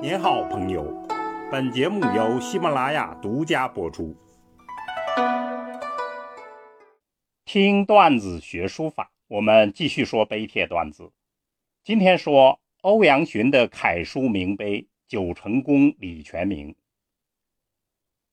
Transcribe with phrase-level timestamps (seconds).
[0.00, 0.84] 您好，朋友。
[1.50, 4.14] 本节目由喜马拉雅独家播出。
[7.44, 11.10] 听段子学书法，我们继续说碑帖段子。
[11.82, 16.72] 今天说欧阳询的楷书名碑《九成宫李全名》。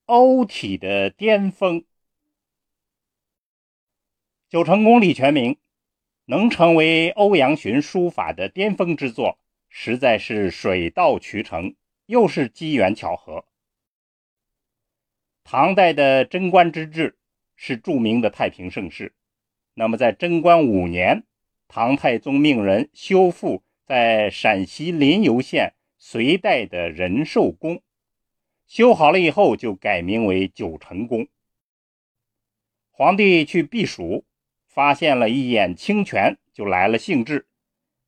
[0.06, 1.82] 欧体的巅峰，
[4.50, 5.54] 《九成宫李全名》
[6.26, 9.40] 能成为欧阳询书法的巅峰之作。
[9.78, 11.76] 实在是水到渠成，
[12.06, 13.44] 又是机缘巧合。
[15.44, 17.18] 唐代的贞观之治
[17.58, 19.14] 是著名的太平盛世。
[19.74, 21.26] 那么，在贞观五年，
[21.68, 27.84] 唐太宗命人修复在陕西临游县隋代的仁寿宫，
[28.66, 31.28] 修好了以后就改名为九成宫。
[32.92, 34.24] 皇帝去避暑，
[34.70, 37.50] 发现了一眼清泉，就来了兴致，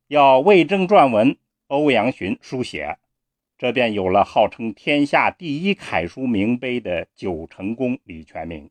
[0.06, 1.36] 要魏征撰文。
[1.68, 2.98] 欧阳询书写，
[3.58, 8.70] 这便有了号称天下第一楷书名碑的九成宫李全名。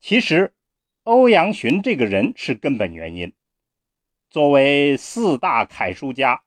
[0.00, 0.52] 其实，
[1.04, 3.32] 欧阳询这个人是根本原因。
[4.28, 6.42] 作为四大楷书家，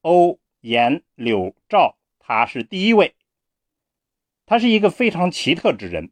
[0.00, 3.14] 欧、颜、柳、赵，他是第一位。
[4.46, 6.10] 他是一个非常奇特之人，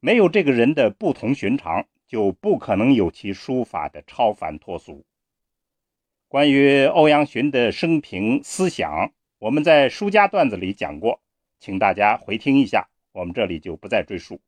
[0.00, 5.04] 没有这个人的不同寻常，就不可能有其书法的超凡脱俗。
[6.36, 11.22] 关于欧阳询的生平思想，我们在书家段子里讲过，
[11.58, 14.42] 请大家回听一下，我们这里就不再赘述。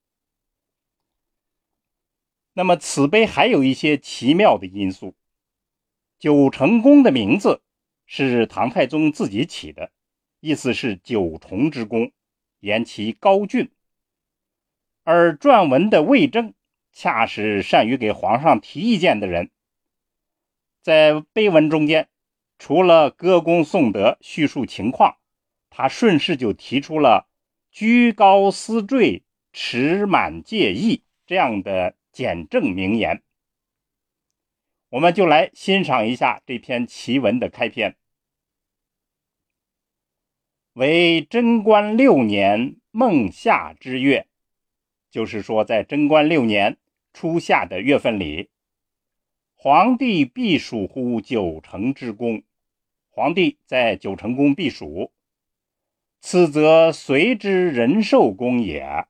[2.52, 5.14] 那么此碑还有一些奇妙的因素。
[6.18, 7.62] 九成宫的名字
[8.04, 9.90] 是唐太宗自己起的，
[10.40, 12.12] 意思是九重之宫，
[12.60, 13.70] 言其高峻。
[15.04, 16.52] 而撰文的魏征，
[16.92, 19.50] 恰是善于给皇上提意见的人。
[20.82, 22.08] 在碑文中间，
[22.58, 25.18] 除了歌功颂德、叙述情况，
[25.70, 27.28] 他顺势就提出了
[27.70, 33.22] “居高思坠，持满戒意”这样的简正名言。
[34.90, 37.96] 我们就来欣赏一下这篇奇文的开篇
[40.72, 44.26] ：“为贞观六年孟夏之月”，
[45.10, 46.78] 就是说，在贞观六年
[47.12, 48.48] 初夏的月份里。
[49.60, 52.44] 皇帝避暑乎九成之宫，
[53.08, 55.10] 皇帝在九成宫避暑，
[56.20, 59.08] 此则隋之仁寿宫也。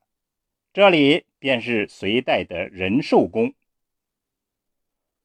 [0.73, 3.53] 这里便是隋代的仁寿宫。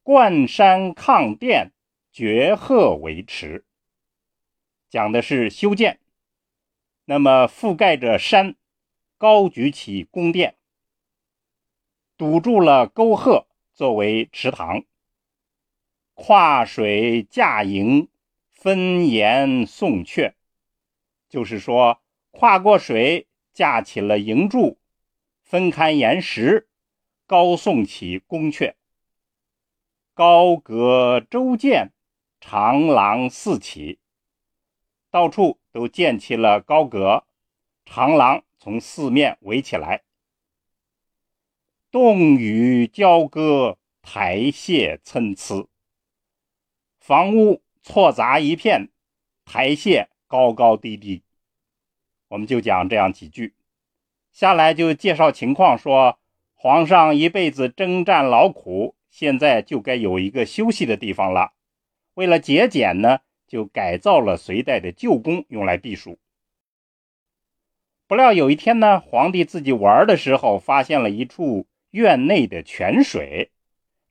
[0.03, 1.73] 冠山抗殿，
[2.13, 3.65] 绝壑为池，
[4.91, 6.01] 讲的是修建。
[7.07, 8.57] 那么覆盖着山，
[9.17, 10.57] 高举起宫殿，
[12.19, 14.85] 堵住了沟壑，作为池塘。
[16.15, 18.09] 跨水架营，
[18.51, 20.33] 分岩送阙，
[21.29, 24.79] 就是说跨过水架起了营柱，
[25.43, 26.69] 分开岩石，
[27.27, 28.75] 高颂起宫阙。
[30.15, 31.93] 高阁周建，
[32.41, 33.99] 长廊四起，
[35.11, 37.25] 到处都建起了高阁，
[37.85, 40.03] 长廊从四面围起来。
[41.91, 45.69] 洞宇交割，台榭参差。
[47.07, 48.89] 房屋错杂一片，
[49.45, 51.23] 台榭高高低低。
[52.29, 53.55] 我们就讲这样几句，
[54.33, 56.19] 下来就介绍情况，说
[56.55, 61.53] 皇上一辈子征战劳苦，现在就该有一个休息的地方了。
[62.15, 66.19] 为了节俭呢，就改造了隋代的旧宫，用来避暑。
[68.07, 73.51] 不料有一天呢，皇帝自己玩的时候，发现了一处院内的泉水，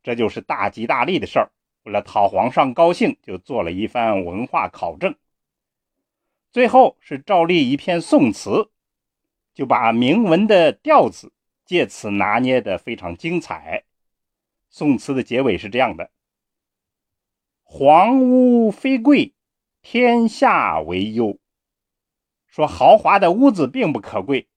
[0.03, 1.49] 这就是大吉大利的事儿。
[1.83, 5.16] 为了讨皇上高兴，就做了一番文化考证。
[6.51, 8.69] 最后是照例一篇宋词，
[9.53, 11.33] 就把铭文的调子
[11.66, 13.83] 借此拿捏的非常精彩。
[14.69, 16.09] 宋词的结尾是这样的
[17.63, 19.33] ：“皇屋非贵，
[19.81, 21.37] 天下为忧。”
[22.47, 24.47] 说豪华的屋子并不可贵，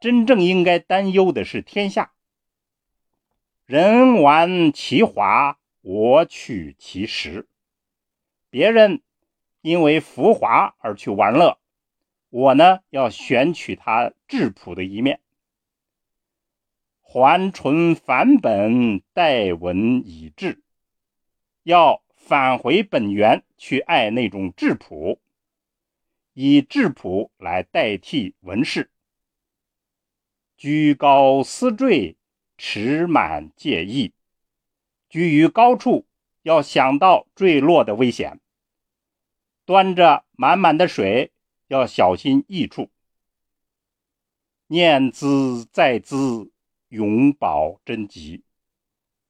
[0.00, 2.12] 真正应该担忧的是天下。
[3.66, 5.58] 人玩其华。
[5.88, 7.46] 我取其实，
[8.50, 9.02] 别人
[9.60, 11.60] 因为浮华而去玩乐，
[12.28, 15.20] 我呢要选取它质朴的一面，
[17.02, 20.60] 还淳返本，待文以质，
[21.62, 25.20] 要返回本源去爱那种质朴，
[26.32, 28.90] 以质朴来代替文饰，
[30.56, 32.16] 居高思坠，
[32.58, 34.12] 持满戒意。
[35.16, 36.04] 居于高处，
[36.42, 38.36] 要想到坠落的危险；
[39.64, 41.32] 端着满满的水，
[41.68, 42.90] 要小心溢处。
[44.66, 46.52] 念兹在兹，
[46.88, 48.42] 永保真吉，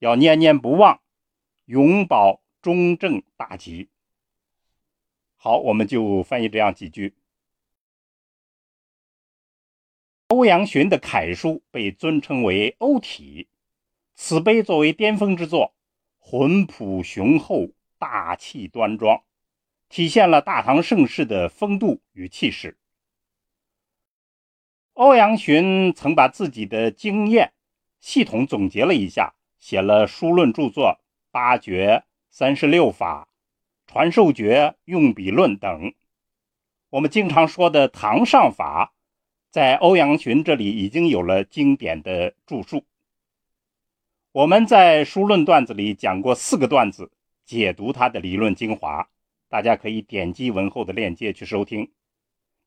[0.01, 1.01] 要念念不忘，
[1.67, 3.89] 永保中正大吉。
[5.37, 7.15] 好，我们就翻译这样几句。
[10.27, 13.47] 欧阳询的楷书被尊称为欧体，
[14.17, 15.73] 此碑作为巅峰之作，
[16.29, 17.69] 魂朴雄厚，
[18.01, 19.23] 大气端庄，
[19.89, 22.77] 体现了大唐盛世的风度与气势。
[24.95, 27.53] 欧阳询曾把自己的经验
[28.01, 30.99] 系统总结了一下，写了书论著作
[31.31, 31.95] 《八绝》
[32.29, 33.29] 《三十六法》
[33.93, 35.95] 《传授诀》《用笔论》等。
[36.91, 38.93] 我们经常说的唐上法，
[39.53, 42.85] 在欧阳询这里已经有了经典的著述。
[44.37, 47.11] 我们在书论段子里讲过四个段子，
[47.47, 49.09] 解读他的理论精华，
[49.49, 51.91] 大家可以点击文后的链接去收听。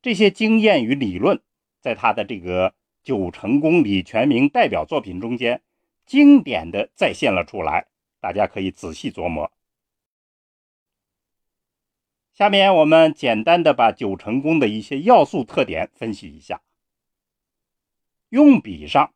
[0.02, 1.40] 这些经验与理论。
[1.80, 2.72] 在他的这个
[3.04, 5.62] 《九成宫李全明代表作品中间，
[6.08, 7.86] 经典的再现了出来，
[8.20, 9.52] 大家可以仔细琢磨。
[12.34, 16.64] 下面我们简单的把九成宫的一些要素特点分析一下。
[18.30, 19.14] 用笔上，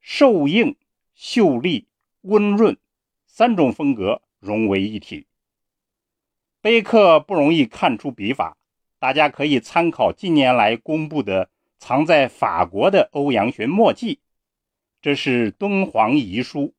[0.00, 0.74] 瘦硬、
[1.22, 1.86] 秀丽、
[2.22, 2.78] 温润
[3.26, 5.26] 三种风格融为一体。
[6.62, 8.56] 碑刻不容易看出笔法，
[8.98, 11.50] 大家可以参考近年来公布的。
[11.78, 14.20] 藏在法国的欧阳询墨迹，
[15.00, 16.74] 这是敦煌遗书。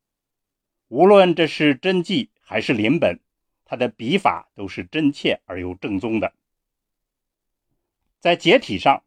[0.90, 3.20] 无论这是真迹还是临本，
[3.66, 6.34] 他的笔法都是真切而又正宗的。
[8.20, 9.04] 在结体上，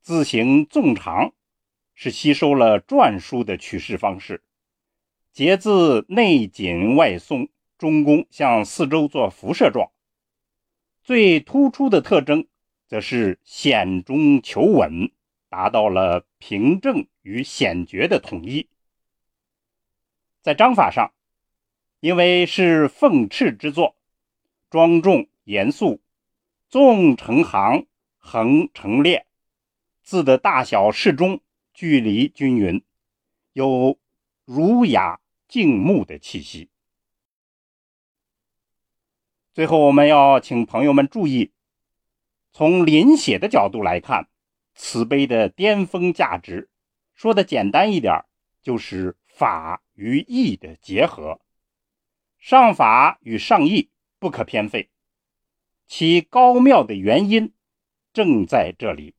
[0.00, 1.34] 字形纵长，
[1.94, 4.42] 是吸收了篆书的取式方式。
[5.32, 7.48] 结字内紧外松，
[7.78, 9.90] 中宫向四周做辐射状。
[11.02, 12.46] 最突出的特征。
[12.90, 15.12] 则是险中求稳，
[15.48, 18.68] 达到了平正与险绝的统一。
[20.42, 21.12] 在章法上，
[22.00, 23.94] 因为是凤翅之作，
[24.70, 26.00] 庄重严肃，
[26.68, 27.86] 纵成行，
[28.18, 29.24] 横成列，
[30.02, 31.40] 字的大小适中，
[31.72, 32.82] 距离均匀，
[33.52, 33.99] 有
[34.52, 36.70] 儒雅静穆的气息。
[39.52, 41.52] 最后，我们要请朋友们注意。
[42.50, 44.28] 从临写的角度来看，
[44.74, 46.68] 此碑的巅峰价值，
[47.14, 48.24] 说的简单一点，
[48.60, 51.40] 就是法与义的结合，
[52.40, 53.88] 上法与上义
[54.18, 54.90] 不可偏废，
[55.86, 57.54] 其高妙的原因
[58.12, 59.14] 正在这里。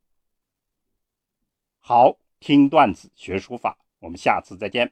[1.80, 4.92] 好，听段子学书法，我们下次再见。